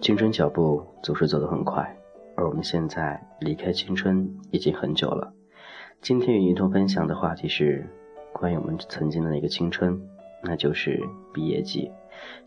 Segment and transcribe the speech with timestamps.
[0.00, 1.96] 青春脚步总是走得很快，
[2.34, 5.32] 而我们现在离开青春已经很久了。
[6.00, 7.86] 今天与你同分享的话题是
[8.32, 10.02] 关于我们曾经的那个青春，
[10.42, 11.00] 那就是
[11.32, 11.92] 毕业季。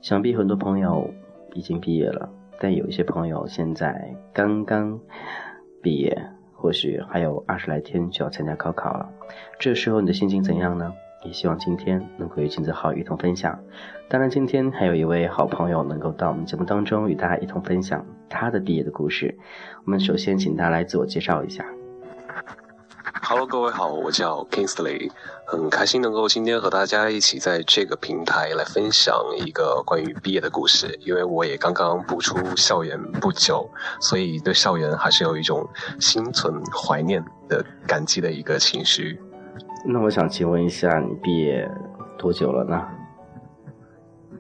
[0.02, 1.10] 想必很多朋友
[1.54, 2.30] 已经毕业了，
[2.60, 5.00] 但有一些朋友现在刚刚
[5.82, 9.10] 毕业，或许还有二十来天就要参加高考了。
[9.58, 10.94] 这时候你的心情怎样呢？
[11.26, 13.60] 也希望今天能够与金子浩一同分享。
[14.08, 19.36] 当然，今天还有一位好朋友能够到我们节目当中与大家一同分享他的毕业的故事。
[19.86, 21.66] 我们首先请他来自我介绍一下。
[23.24, 25.10] Hello，各位好，我叫 Kingsley，
[25.48, 30.96] 很开心能够今天和大家一起在这个平台来分享一个关于毕业的故事。
[31.02, 33.68] 因为我也刚刚步出校园不久，
[34.00, 35.68] 所以对校园还是有一种
[36.00, 39.20] 心存怀念的感激的一个情绪。
[39.86, 41.70] 那我想请问一下，你毕业
[42.18, 42.82] 多久了呢？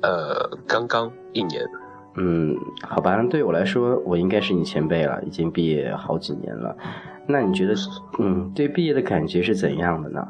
[0.02, 1.63] 呃，刚刚一年。
[2.18, 6.76] 嗯，好吧，对我来说，我应该是你前辈了，已经毕业好几年了。
[7.27, 7.74] 那你觉得，
[8.20, 10.27] 嗯，对毕业的感觉是怎样的呢？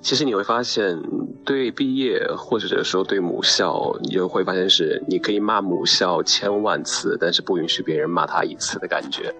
[0.00, 0.96] 其实你会发现，
[1.44, 9.34] 对毕业或者说对母校，你就会发现是你可以骂母校千万次，但是不允许别人骂他一次的感觉。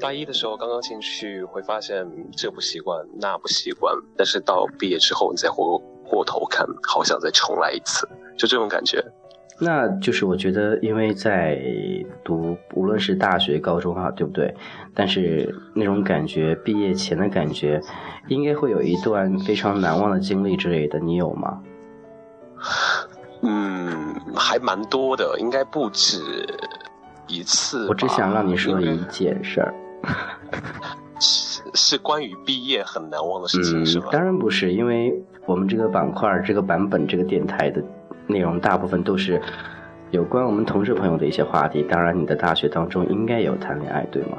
[0.00, 2.04] 大一的时候刚刚进去，会发现
[2.36, 5.56] 这不习惯那不习惯，但是到毕业之后，你再回
[6.08, 9.04] 过头看，好想再重来一次，就这种感觉。
[9.62, 11.60] 那就是我觉得，因为在
[12.24, 14.54] 读无论是大学、高中啊，对不对？
[14.94, 17.78] 但是那种感觉，毕业前的感觉，
[18.28, 21.60] 应该会有一段非常难忘的经历之类的，你有吗？
[23.42, 26.18] 嗯，还蛮多的，应该不止
[27.26, 27.86] 一次。
[27.86, 29.74] 我只想让你说一件事儿，
[31.20, 34.08] 是是关于毕业很难忘的事情，是吧？
[34.12, 37.82] 当然不是，因为我们这个板块、这个版本、这个电台的。
[38.26, 39.42] 内容大部分都是
[40.12, 41.82] 有关我们同事朋友的一些话题。
[41.90, 44.38] 当然，你的大学当中应该有谈恋爱，对吗？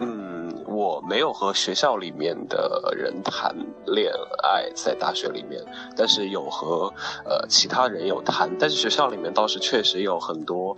[0.00, 3.54] 嗯，我没有和学校里面的人谈
[3.86, 4.12] 恋
[4.42, 5.62] 爱，在大学里面，
[5.96, 6.92] 但是有和
[7.24, 8.50] 呃其他人有谈。
[8.58, 10.76] 但是学校里面倒是确实有很多。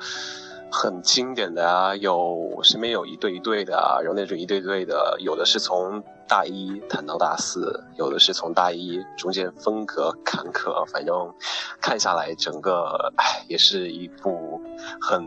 [0.70, 11.32] 很经典的啊，有身边有一对一对的啊，然后那种一对对的，有的是从大一谈到大四，有的是从大一中间分隔坎坷，反正
[11.80, 14.60] 看下来整个唉，也是一部
[15.00, 15.24] 很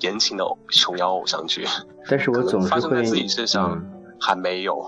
[0.00, 1.64] 言情的琼瑶偶像剧。
[2.08, 3.82] 但是我总是会发生在自己身上
[4.20, 4.84] 还没有，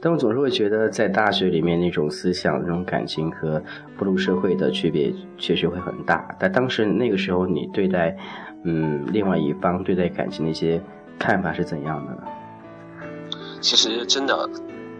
[0.00, 3.60] 但我总是会觉得在大学里面那种思想、那种感情和
[3.98, 6.34] 步入社会的区别确实会很大。
[6.38, 8.16] 但当时那个时候你对待。
[8.70, 10.78] 嗯，另外一方对待感情的一些
[11.18, 12.22] 看法是怎样的呢？
[13.62, 14.46] 其实真的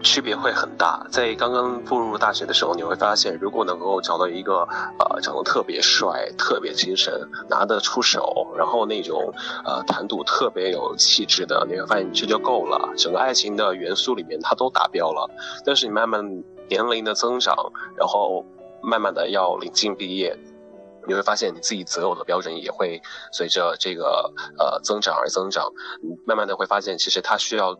[0.01, 1.05] 区别会很大。
[1.11, 7.13] 在刚刚步入大学的时候，你会发现，如果能够找到一个呃长得特别帅、特别精神、
[7.47, 9.31] 拿得出手，然后那种
[9.63, 12.89] 呃谈吐特别有气质的，你会发现这就够了。
[12.97, 15.29] 整个爱情的元素里面，它都达标了。
[15.63, 17.55] 但是你慢慢年龄的增长，
[17.95, 18.43] 然后
[18.81, 20.35] 慢慢的要临近毕业。
[21.07, 23.01] 你会发现你自己择偶的标准也会
[23.31, 25.71] 随着这个呃增长而增长，
[26.25, 27.77] 慢慢的会发现其实他需要。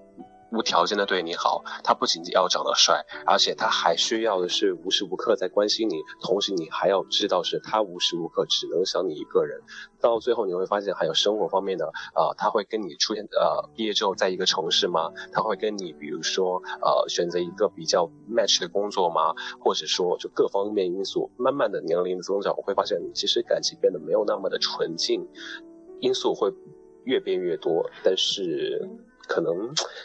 [0.51, 9.61] 无条件的对你好，他不仅仅要长得帅，而且他还需要的是无时无刻在关心你，同时你还要知道是他无时无刻只能想你一个人。
[10.01, 15.11] 到最后你会发现还有生活方面的，呃，他会跟你出现，呃，毕业之后在一个城市吗？
[15.31, 19.35] 他会跟你比如说，呃，选择一个比较 match 的工作吗？
[19.59, 25.27] 或者说就各方面因素，慢慢的年龄增长，我会发现其实感情变得没有那么的纯净，
[25.99, 26.51] 因素会
[27.03, 28.89] 越变越多，但是。
[29.29, 29.53] 可能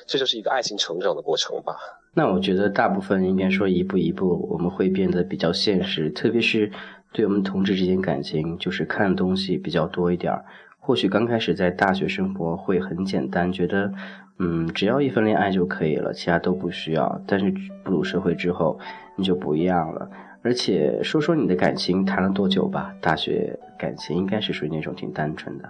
[0.06, 1.74] 这就是一个爱情成长的过程吧。
[2.12, 6.70] 那我觉得大部分应该说一步一步，我们会变得比较现实，特别是
[7.12, 10.44] 对我们同志之间感情，就是看东西比较多一点儿。
[10.78, 13.90] 或许刚开始在大学生活会很简单，觉得
[14.38, 17.22] 嗯，只要一份恋爱就可以了，其他都不需要。
[17.26, 17.52] 但是
[17.82, 18.78] 步入社会之后，
[19.16, 20.08] 你就不一样了。
[20.42, 22.94] 而且说说你的感情谈了多久吧？
[23.00, 25.68] 大学感情应该是属于那种挺单纯的。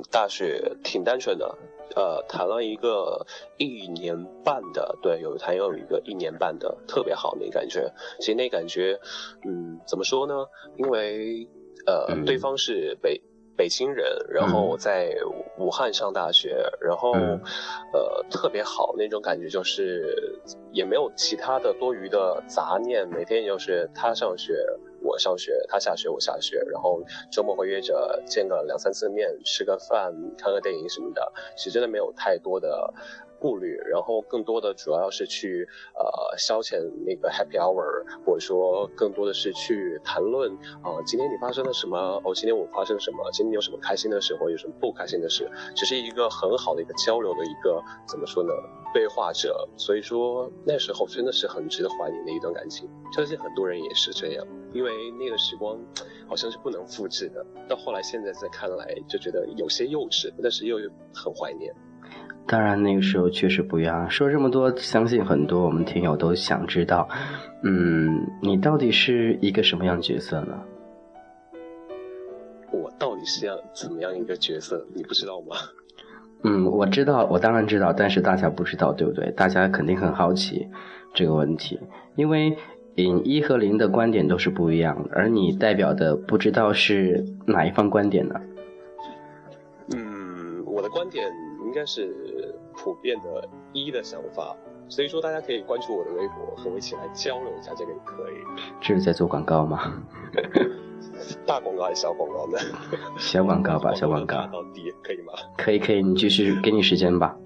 [0.00, 1.58] 嗯，大学挺单纯的。
[1.96, 3.26] 呃，谈了一个
[3.58, 7.92] 一年半的，对，有谈有一个一年半的，特别好那感觉。
[8.20, 9.00] 其实那感觉，
[9.44, 10.46] 嗯，怎么说呢？
[10.76, 11.48] 因为
[11.86, 13.20] 呃，对方是北
[13.56, 15.12] 北京人，然后在
[15.58, 17.10] 武汉上大学，然后
[17.92, 24.64] 呃，特别好那种感觉，就是也没有其他的多余的杂念，每天就是他上学。
[25.10, 27.02] 我上学，他下学，我下学，然后
[27.32, 31.32] 周末会约着见个两三次面，吃个饭，看个电影什么的。
[31.56, 32.94] 其实真的没有太多的
[33.40, 40.52] 顾虑，然后更多的主要是去呃消遣那个 happy hour，或者说更多的是去谈论
[40.82, 48.52] 啊今天你发生了什么，哦今天我发生了什么，今天有什么开心的事或有什么不开心的事，只是一个很好的一个交流的一个怎么说呢
[48.92, 55.78] 对话者，所以说那时候真的是很值得怀念的一段感情，相信很多人也是这样，因为那个时光
[56.28, 60.76] 好像是不能复制的，到后来现在再看来就觉得有些幼稚，但是又
[61.14, 61.74] 很怀念。
[62.46, 64.10] 当然，那个时候确实不一样。
[64.10, 67.08] 说这么多，相信很多我们听友都想知道，
[67.62, 70.60] 嗯，你到底是一个什么样角色呢？
[72.72, 74.84] 我到底是要怎么样一个角色？
[74.94, 75.56] 你不知道吗？
[76.42, 79.30] 嗯，我知道，我当然知道，但是大家不知道，对不对？
[79.32, 80.66] 大家肯定很好奇
[81.14, 81.78] 这个问题，
[82.16, 82.56] 因为
[82.96, 88.40] 嗯，一和零的观点都是不一样的，而你代表的不知道是哪一方观点呢？
[89.94, 91.26] 嗯，我的观点
[91.64, 92.54] 应该是。
[92.82, 94.56] 普遍的一的想法，
[94.88, 98.36] 所以说大家可以关注我的微博，和我一起来交流一下，这个也可以。
[98.80, 100.02] 这是在做广告吗？
[101.44, 102.58] 大广告还是小广告呢？
[103.18, 104.46] 小广告吧， 小广告。
[104.46, 105.34] 到底可以吗？
[105.58, 107.36] 可以，可以，你继续，给你时间吧。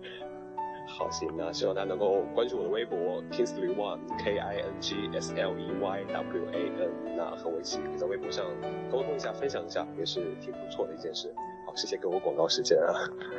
[0.97, 8.45] 好，行，那希望大家能够关注我的微博，Kingsley One K I N G S L E Y W A N，那和我一起在微博上
[8.93, 11.35] 沟通一下，分享一下，也是挺不错的一件事。
[11.67, 12.95] 好谢谢给我广告时间啊！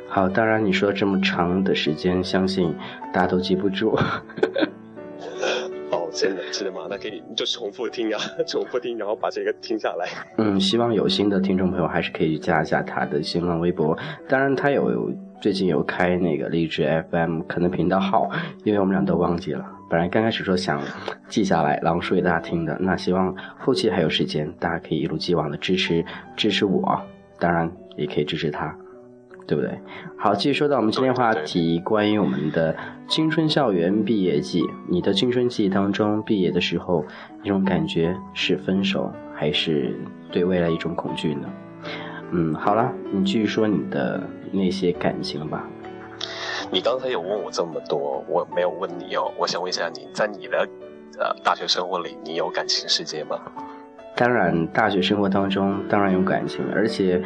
[0.06, 2.76] 好，当然你说这么长的时间，相信
[3.10, 3.98] 大家都记不住。
[6.16, 6.86] 真的，真的吗？
[6.88, 8.18] 那可以就重复听啊，
[8.48, 10.08] 重复听，然后把这个听下来。
[10.38, 13.96] 嗯，希望有心的听众朋友还是可以加一下他的新浪微博。
[14.28, 18.30] 当然，他有最近有开那个励志 FM 可能频道号，
[18.64, 19.64] 因为我们俩都忘记了。
[19.90, 20.82] 本来刚开始说想
[21.28, 22.76] 记下来，然后说给大家听的。
[22.80, 26.04] 那希望后期还有时间，大家可以一如既往的支持
[26.36, 27.00] 支持我。
[27.38, 27.70] 当然。
[27.96, 28.76] 也可以支持他，
[29.46, 29.78] 对不对？
[30.18, 32.74] 好，继续说到我们今天话题，关于我们的
[33.08, 34.64] 青春校园毕业季。
[34.88, 37.04] 你的青春记忆当中，毕业的时候
[37.42, 39.94] 那种感觉是分手，还是
[40.32, 41.48] 对未来一种恐惧呢？
[42.32, 44.20] 嗯，好了，你继续说你的
[44.50, 45.64] 那些感情吧。
[46.72, 49.30] 你刚才有问我这么多，我没有问你哦。
[49.38, 50.68] 我想问一下，你在你的
[51.20, 53.38] 呃大学生活里，你有感情世界吗？
[54.16, 57.22] 当然，大学生活当中当然有感情，而且。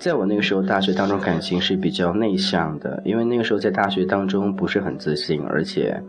[0.00, 6.02] 在我那个时候，大学当中感情是比较内向的，因为那个时候在大学当中不是很自信，而且，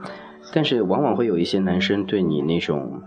[0.54, 3.02] 但是往往会有一些男生对你那种，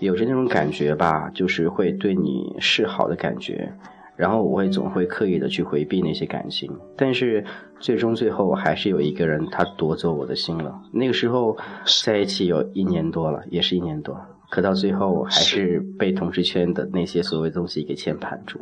[0.00, 3.70] 有着那种感觉吧，就是会对你示好的感觉，
[4.16, 7.44] 然后我会总会刻意的去回避那些感情，但是
[7.78, 10.74] 最终最后还是有一个人他夺走我的心了。
[10.90, 11.54] 那个时候
[12.02, 14.18] 在一起有一年多了，也是一年多，
[14.48, 18.58] 可到最后还是被同事圈的那些所谓东西给牵绊住。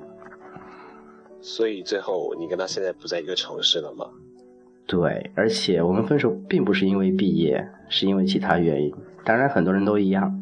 [1.40, 4.06] 所以最后你跟他现在不在一个城市了吗？
[4.86, 8.92] 对，而且我们分手并不是因为毕业，是因为其他原因。
[9.24, 10.36] 当然很多人都一样。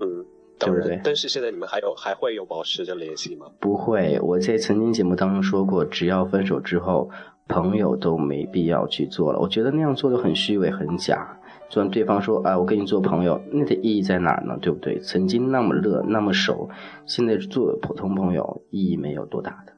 [0.00, 0.24] 嗯，
[0.58, 1.00] 对不对？
[1.04, 3.46] 但是现在你们还有还会有保持着联系吗？
[3.60, 7.10] 不会，我在曾经节目当中说过，只要分手之后，
[7.48, 9.38] 朋友都没必要去做了。
[9.38, 11.37] 我觉得那样做的很虚伪、很假。
[11.68, 14.58] 就像对方说：“啊，我跟你做朋友，那的意义在哪儿呢？
[14.60, 14.98] 对不对？
[15.00, 16.68] 曾经那么热，那么熟，
[17.06, 19.72] 现在做普通朋友，意义没有多大的。”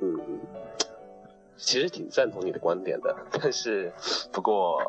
[0.00, 0.18] 嗯，
[1.56, 3.92] 其实挺赞同你的观点的， 但是
[4.32, 4.80] 不过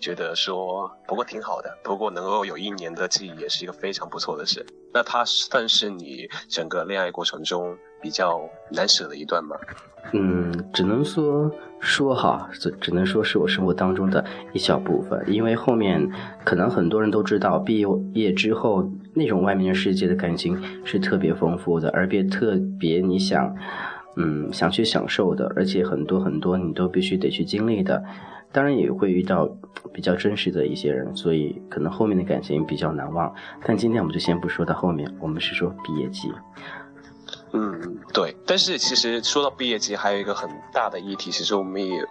[0.00, 1.76] 觉得说，不过挺好的。
[1.82, 4.64] 不过能够有一年的记忆，也是一个非常不错的事。
[4.92, 9.56] 那它算是你整个恋爱过程中比较难舍的一段吗？
[10.12, 16.08] 嗯，只能说说哈，只只能说是我生活当中的一小部分，因为后面
[16.44, 23.54] 可能很多人都知道，毕业之后那种外面的世界的感情是特别丰富的，而别特别你想，
[24.16, 28.02] 嗯，想去享受的，而且很多很多你都必须得去经历的，
[28.50, 29.48] 当然也会遇到
[29.92, 33.32] 比较真实的一些人，所以可能后面的感情比较难忘。
[33.64, 36.28] 但今天我们就先不说到后面，我们是说毕业季。
[37.52, 38.36] 嗯，对。
[38.46, 42.02] 但是其实说到毕业季，还有一个很大的议题，其实我们也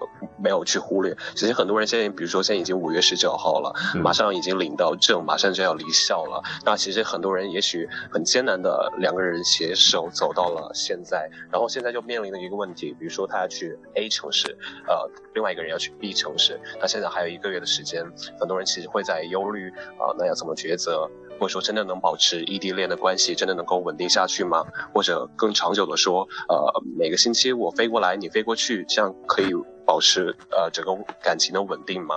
[0.42, 1.16] 没有去忽略。
[1.36, 6.42] 其实很多人现在，比如说现在已经五月十九号了，马上已经领到证，马上就要离校了。
[6.66, 18.04] 那其实很多人也许很艰难的两个人携手走到了现在，然后现在就面临了一个问题，比如说他要去 A 城市，呃，另外一个人要去 B 城市，那现在还有一个月的时间，
[18.40, 21.10] 很多人其实会在忧虑啊，那要怎么抉择？
[21.40, 24.66] 或者说，真的能保持异地恋的关系，真的能够稳定下去吗？
[24.94, 29.52] 或者更长久的说，呃，每个星期我飞过来，你飞过去，这样可以
[29.86, 32.16] 保持呃整个感情的稳定吗？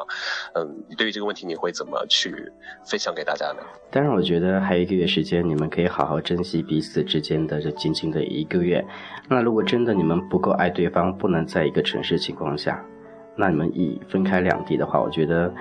[0.54, 2.34] 嗯，对于这个问题，你会怎么去
[2.84, 3.62] 分享给大家呢？
[3.90, 8.84] 当然，我觉得还有一个月时间，你们可以好好珍惜彼此之间的这仅仅的一个月。
[9.28, 12.84] 那如果真的你们不够爱对方，不能在一个城市情况下，
[13.36, 15.52] 那你们已分开两地的话，我觉得，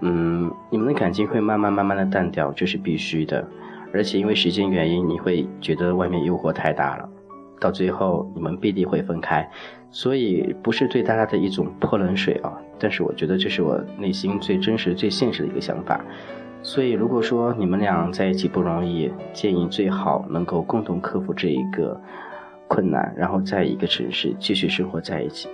[0.00, 3.46] 嗯，你们的感情会慢慢慢慢的淡掉，这是必须的。
[3.94, 7.08] 而且因为时间原因，你会觉得外面诱惑太大了，
[7.58, 9.48] 到最后你们必定会分开。
[9.90, 16.04] 所以不是对大家的一种泼冷水啊，但是我觉得这是我内心最真实、最现实的一个想法。
[16.62, 21.98] 所以如果说你们俩在一起不容易，建议最好能够共同克服这一个
[22.68, 25.48] 困难，然后在一个城市继续生活在一起。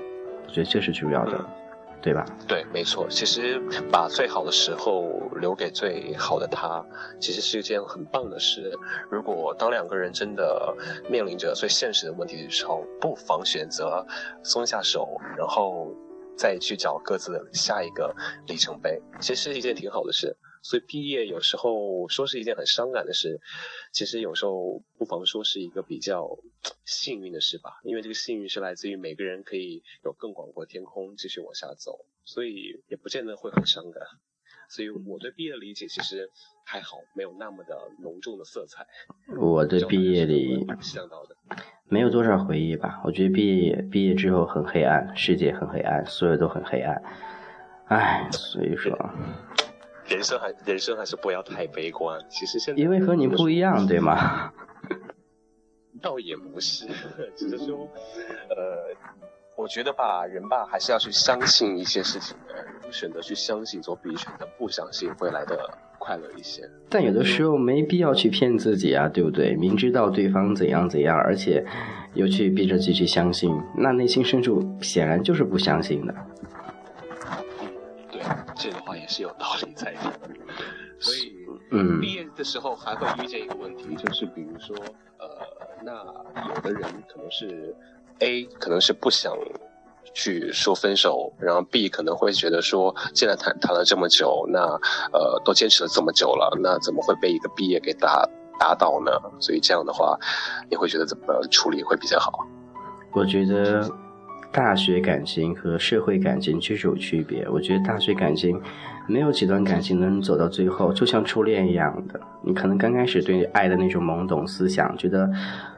[0.44, 1.38] 我觉得这是主要的。
[2.02, 2.26] 对吧？
[2.48, 3.06] 对，没错。
[3.08, 5.08] 其实把最好的时候
[5.40, 6.84] 留给最好的他，
[7.20, 8.76] 其实是一件很棒的事。
[9.08, 10.74] 如果当两个人真的
[11.08, 14.04] 面临着最现实的问题的时候，不妨选择
[14.42, 15.94] 松下手，然后
[16.36, 18.12] 再去找各自的下一个
[18.48, 20.36] 里程碑，其实是一件挺好的事。
[20.62, 23.40] 所以毕业有时候说是一件很伤感的事，
[23.92, 26.38] 其实有时候不妨说是一个比较
[26.84, 27.80] 幸运的事吧。
[27.82, 34.02] 因为这个幸运是来自于每个人可以有更广阔的天空继续往下走，所以也不见得会很伤感。
[34.70, 36.30] 所以我对毕业的理解其实
[36.64, 38.86] 还好，没有那么的浓重的色彩。
[39.36, 41.36] 我对毕业里想到的
[41.88, 43.02] 没有多少回忆吧。
[43.04, 47.02] 我觉得毕业毕业之后很黑暗，世界很黑暗，所有都很黑暗。
[47.88, 48.96] 唉，所以说。
[50.12, 52.20] 人生还人生还是不要太悲观。
[52.28, 54.52] 其实现在因为和你不一样，对吗？
[56.02, 56.86] 倒也不是，
[57.36, 57.88] 只是说，
[58.50, 58.94] 呃，
[59.56, 62.54] 我觉得吧，人吧还是要去相信一些事情的。
[62.90, 65.58] 选择去相信，总比选择不相信会来的
[65.98, 66.68] 快乐一些。
[66.90, 69.54] 但有的时候没必要去骗自己啊，对不对？
[69.56, 71.64] 明知道对方怎样怎样，而且
[72.14, 76.14] 又去逼着自己去相信，那内心深处显然就是不相信的。
[79.02, 80.00] 也是有道理在的，
[81.00, 81.34] 所以，
[81.72, 84.76] 嗯，毕业的时候还会遇见一个问题，就是比如说，
[85.18, 85.28] 呃，
[85.82, 85.92] 那
[86.54, 86.82] 有的人
[87.12, 87.74] 可能是
[88.20, 89.36] A，可能是不想
[90.14, 94.60] 去说分手，然后 B 可能会觉得说，既然谈谈了这么久，那
[95.12, 98.24] 呃，都坚持了这么久了，那怎么会被一个毕业给打
[98.60, 99.10] 打倒呢？
[99.40, 100.16] 所以这样的话，
[100.70, 102.46] 你会觉得怎么处理会比较好？
[103.10, 103.90] 我觉得。
[104.52, 107.48] 大学感情和社会感情确实有区别。
[107.48, 108.60] 我觉得大学感情，
[109.08, 112.20] 没有几段感情能走到最后，就像初恋一样的。
[112.42, 115.30] 你可能刚开始对爱的那种懵懂思想，觉得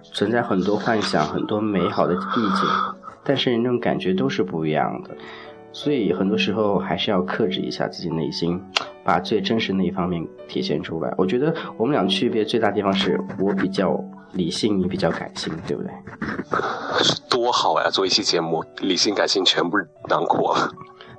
[0.03, 2.69] 存在很多幻想、很多美好的意境，
[3.23, 5.11] 但是那种感觉都是不一样的。
[5.73, 8.61] 所以很多时候还是要克制一下自己内心，
[9.05, 11.13] 把最真实那一方面体现出来。
[11.17, 14.03] 我觉得我们俩区别最大地方是我比较
[14.35, 15.91] 理性，你比较感性，对不对？
[17.31, 17.91] 多好呀！
[17.91, 20.71] 做一期节目，理性感性全部囊括了。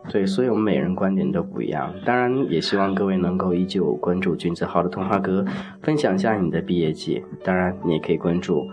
[0.10, 1.94] 对，所以我们每人观点都不一样。
[2.06, 5.44] 当然，也希望各位能够依旧关注君子号的童话哥，
[5.82, 7.24] 分享一下你的毕业季。
[7.44, 8.68] 当然，你也可以关注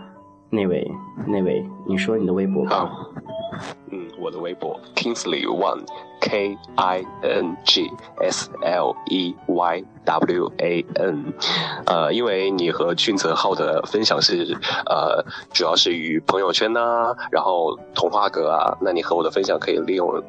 [0.51, 0.91] 那位
[1.27, 2.91] 那位，你说你的微博吧。
[3.91, 5.85] 嗯，我的微博 Kingsley One
[6.23, 11.35] K I N G S L E Y W A N，
[11.87, 20.23] 呃，因为你和俊泽浩的分享是呃，主要是与朋友圈呐，然后童话阁啊，那你和我的分享可以利用。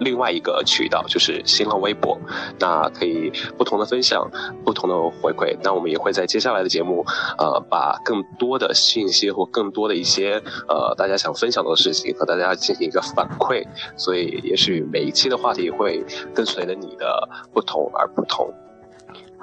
[0.00, 2.18] 另外一个渠道就是新浪微博，
[2.58, 4.30] 那可以不同的分享，
[4.64, 5.56] 不同的回馈。
[5.62, 7.04] 那我们也会在接下来的节目，
[7.38, 13.64] 呃，把更多的信息或更多的一些呃大家想分享的事情和大家进行一个反馈。
[13.96, 18.52] 所以，也许每一期的话题会跟随着你的不同而不同。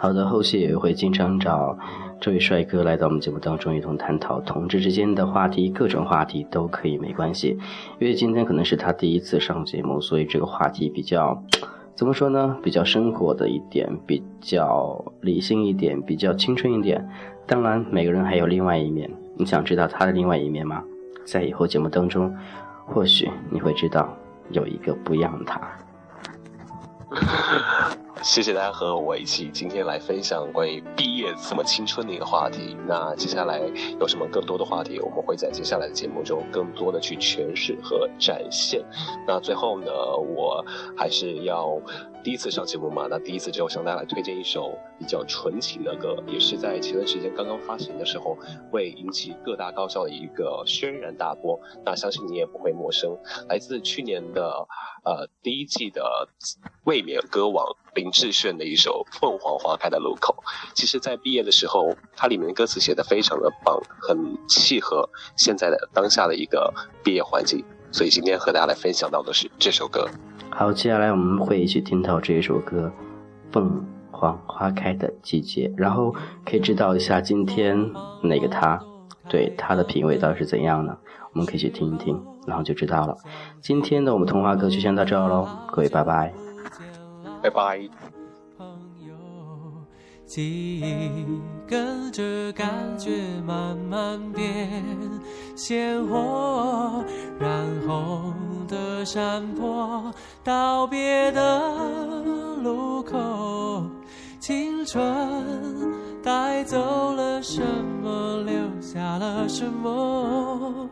[0.03, 1.77] 好的，后续也会经常找。
[2.19, 7.57] 这位帅哥来到我们节目当中，一同探讨同志之间的话题，各种话题都可以，没关系。
[7.99, 11.41] 因为今天可能是他第一次上节目，所以这个话题比较，
[11.95, 12.57] 怎么说呢？
[12.61, 17.07] 比较生活的一点，比较理性一点，比较青春一点。
[17.47, 19.09] 当然，每个人还有另外一面。
[19.37, 20.83] 你想知道他的另外一面吗？
[21.23, 22.35] 在以后节目当中，
[22.87, 24.13] 或许你会知道
[24.51, 25.61] 有一个不一样的他。
[28.23, 32.77] 谢谢大家和我一起今天来分享关于毕业这么青春的一个话题。
[32.87, 33.59] 那接下来
[33.99, 38.81] 有什么更多的话题，我们会在接下来的节目中更多的去诠释和展现。
[39.27, 40.63] 那最后呢，我
[40.95, 41.77] 还是要
[42.23, 48.37] 第一次上节目嘛，那第一次就向大家来推荐一首比较纯情的歌，也是在前段时间刚刚发行的时候
[48.71, 51.59] 会引起各大高校的一个轩然大波。
[51.85, 53.17] 那相信你也不会陌生，
[53.49, 54.65] 来自去年的
[55.03, 56.29] 呃第一季的
[56.85, 57.65] 卫冕歌王。
[57.95, 60.33] 林致炫的一首《凤凰花开的路口》，
[60.73, 67.65] 其实，在毕业的时候，它里面的歌词写的非常的棒，很契合现在的当下的一个毕业环境。
[67.91, 70.07] 所以今天和大家来分享到的是这首歌。
[70.51, 72.91] 好，接下来我们会一起听到这一首歌
[73.51, 76.15] 《凤凰花开的季节》，然后
[76.45, 77.91] 可以知道一下今天
[78.21, 78.79] 哪个他
[79.27, 80.95] 对他的品味到底是怎样呢？
[81.33, 83.17] 我们可以去听一听，然后就知道了。
[83.59, 86.31] 今天的我们童话歌就先到这儿喽，各位拜拜，
[87.43, 87.77] 拜拜。
[88.57, 88.65] 朋
[89.05, 89.13] 友
[90.25, 93.11] 记忆跟着感觉
[93.45, 94.81] 慢慢变
[95.53, 97.03] 鲜活，
[97.37, 98.33] 染红
[98.65, 100.09] 的山坡，
[100.41, 102.23] 道别的
[102.63, 103.83] 路口，
[104.39, 105.03] 青春
[106.23, 107.61] 带走了什
[108.01, 110.89] 么，留下了什么，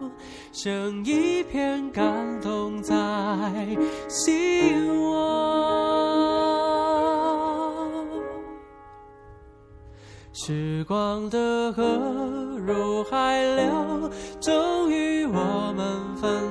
[0.52, 2.94] 剩一片感动在
[4.10, 5.12] 心窝。
[10.34, 11.84] 时光的河
[12.58, 16.51] 入海流，终于我们分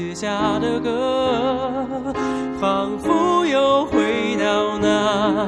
[0.00, 1.84] 写下的歌，
[2.58, 5.46] 仿佛又回到那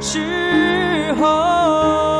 [0.00, 2.17] 时候。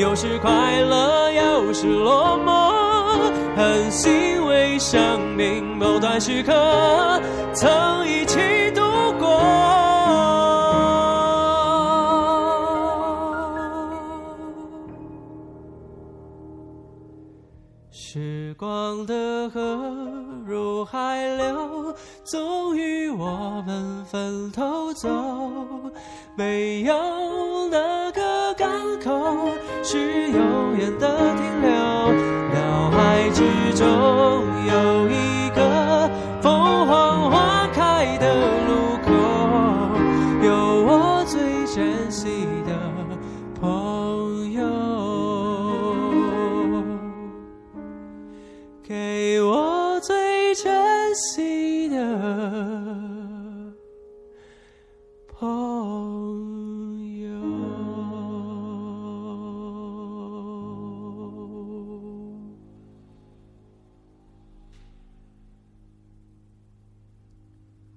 [0.00, 2.72] 有时快乐，有时落寞，
[3.54, 7.20] 很欣慰生命某段时刻
[7.52, 8.80] 曾一起度
[9.18, 9.28] 过。
[17.92, 19.60] 时光的河。
[20.46, 25.08] 入海流，终于我们分头走。
[26.34, 28.20] 没有哪个
[28.60, 28.70] 港
[29.02, 29.48] 口
[29.82, 32.12] 是永远的停留，
[32.52, 33.42] 脑海之
[33.74, 34.09] 中。